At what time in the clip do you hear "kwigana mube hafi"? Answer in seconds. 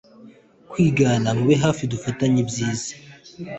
0.71-1.83